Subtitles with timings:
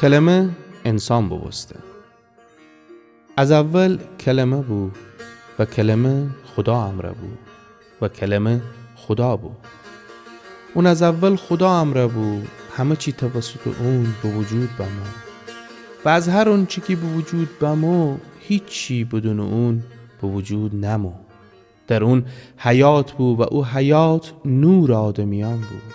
[0.00, 0.50] کلمه
[0.84, 1.76] انسان بوسته.
[3.36, 4.96] از اول کلمه بود
[5.58, 7.38] و کلمه خدا امره بود
[8.02, 8.60] و کلمه
[8.96, 9.56] خدا بود
[10.74, 14.88] اون از اول خدا امره بود همه چی توسط اون به وجود بما
[16.04, 16.08] و.
[16.08, 19.82] از هر اون چی که به وجود بمو هیچی بدون اون
[20.22, 21.12] به وجود نمو
[21.86, 22.24] در اون
[22.58, 25.94] حیات بود و او حیات نور آدمیان بود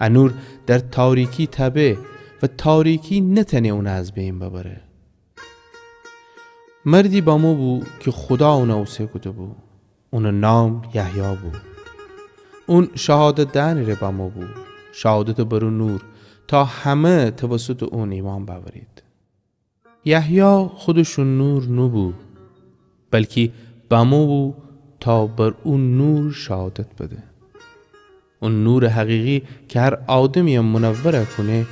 [0.00, 0.34] نور
[0.66, 1.98] در تاریکی تبه
[2.42, 4.80] و تاریکی نتنه اون از بین ببره.
[6.84, 9.56] مردی با ما بود که خدا اون اوسه کده بود
[10.10, 11.60] اون نام یحیی بود
[12.66, 14.54] اون شهادت دنیره با ما بود
[14.92, 16.02] شهادت برو نور.
[16.48, 19.02] تا همه توسط اون ایمان ببرید.
[20.04, 22.14] یحیی خودشون نور نو بود
[23.10, 23.52] بلکه
[23.90, 24.54] با ما بود
[25.00, 27.22] تا بر اون نور شهادت بده.
[28.40, 31.66] اون نور حقیقی که هر آدمی منوره کنه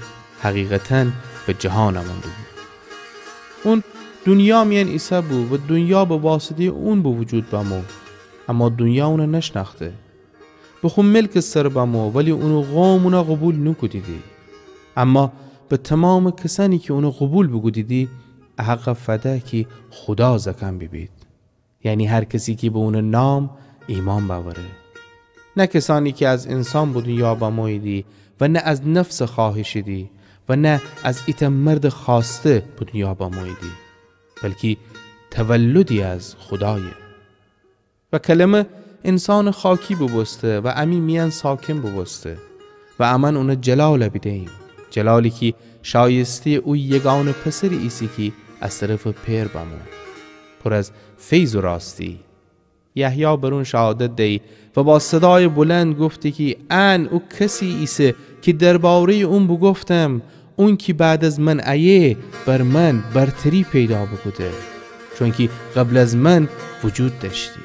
[0.46, 1.06] حقیقتا
[1.46, 2.46] به جهان آمده بود.
[3.64, 3.82] اون
[4.24, 7.82] دنیا میان ایسا بود و دنیا به واسطه اون به وجود بمو
[8.48, 9.92] اما دنیا اونو نشناخته.
[10.82, 14.22] بخون ملک سر بمو ولی اونو قوم اونو قبول نکدیدی.
[14.96, 15.32] اما
[15.68, 18.08] به تمام کسانی که اونو قبول بگودیدی
[18.60, 21.10] حق فده که خدا زکن ببید.
[21.84, 23.50] یعنی هر کسی که به اون نام
[23.86, 24.62] ایمان باوره.
[25.56, 28.04] نه کسانی که از انسان بودن یا بمویدی
[28.40, 30.10] و نه از نفس خواهشیدی.
[30.48, 33.72] و نه از ایت مرد خواسته به دنیا با مایدی
[34.42, 34.76] بلکه
[35.30, 36.94] تولدی از خدایه
[38.12, 38.66] و کلمه
[39.04, 42.36] انسان خاکی ببسته و امی میان ساکن ببسته
[42.98, 44.50] و امن اون جلال بدهیم
[44.90, 49.76] جلالی که شایسته او یگان پسر ایسی که از طرف پیر بمو
[50.64, 52.20] پر از فیض و راستی.
[52.94, 54.40] یحیی بر اون شهادت دی
[54.76, 60.22] و با صدای بلند گفتی که ان او کسی ایسه که درباره اون بگفتم
[60.56, 64.50] اون که بعد از من ایه بر من برتری پیدا بکده
[65.18, 66.48] چون که قبل از من
[66.84, 67.60] وجود داشتی.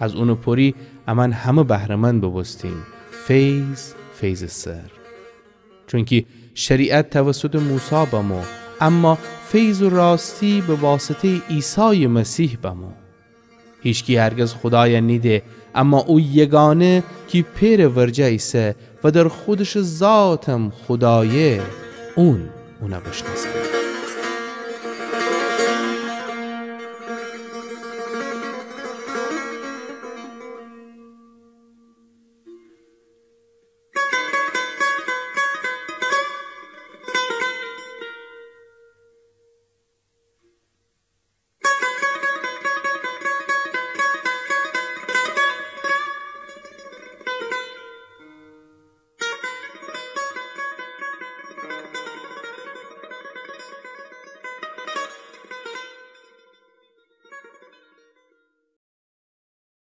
[0.00, 0.74] از اونو پری
[1.08, 2.76] امان همه بهرمند ببستیم.
[3.26, 4.90] فیض فیض سر.
[5.86, 6.24] چون که
[6.54, 8.42] شریعت توسط موسی بمو
[8.80, 9.18] اما
[9.48, 12.92] فیض و راستی به واسطه عیسی مسیح بمو
[13.82, 15.42] هیچکی هرگز خدای نیده
[15.74, 21.62] اما او یگانه که پرورجه ایسه و در خودش ذاتم خدایه
[22.16, 22.48] اون
[22.80, 23.48] اونا بشناسه